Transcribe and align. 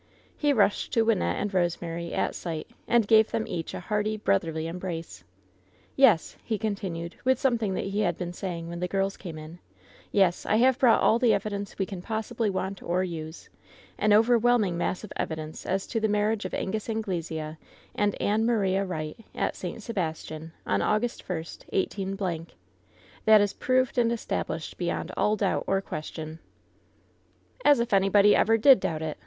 He 0.35 0.51
rushed 0.51 0.93
to 0.93 1.05
Wynnette 1.05 1.35
and 1.39 1.53
Rosemary 1.53 2.11
"at 2.11 2.33
sight," 2.33 2.65
and 2.87 3.07
gave 3.07 3.29
them 3.29 3.45
each 3.45 3.75
a 3.75 3.79
hearty, 3.79 4.17
brotherly 4.17 4.65
embrace. 4.65 5.23
"Yes,'' 5.95 6.37
he 6.43 6.57
continued, 6.57 7.17
with 7.23 7.37
something 7.37 7.75
that 7.75 7.85
he 7.85 7.99
had 7.99 8.17
been 8.17 8.33
saying 8.33 8.67
when 8.67 8.79
the 8.79 8.87
girls 8.87 9.15
came 9.15 9.37
in— 9.37 9.59
"yes, 10.11 10.43
I 10.43 10.55
have 10.55 10.79
brought 10.79 11.01
all 11.01 11.19
the 11.19 11.35
evidence 11.35 11.77
we 11.77 11.85
can 11.85 12.01
possibly 12.01 12.49
want 12.49 12.81
or 12.81 13.03
use— 13.03 13.47
an 13.99 14.09
over^ 14.09 14.41
whelming 14.41 14.75
mass 14.75 15.03
of 15.03 15.13
evidence 15.17 15.67
as 15.67 15.85
to 15.85 15.99
the 15.99 16.07
marriage 16.09 16.45
of 16.45 16.55
Angus 16.55 16.89
Anglesea 16.89 17.57
and 17.93 18.19
Ann 18.19 18.43
Maria 18.43 18.83
Wright 18.83 19.23
at 19.35 19.55
St. 19.55 19.83
Sebastian, 19.83 20.51
on 20.65 20.81
August 20.81 21.29
1, 21.29 21.45
18—. 21.73 22.47
That 23.25 23.39
is 23.39 23.53
proved 23.53 23.99
and 23.99 24.11
established 24.11 24.79
beyond 24.79 25.11
all 25.15 25.35
doubt 25.35 25.63
or 25.67 25.79
question." 25.79 26.39
"As 27.63 27.79
if 27.79 27.93
anybody 27.93 28.35
ever 28.35 28.57
did 28.57 28.79
doubt 28.79 29.03
it. 29.03 29.19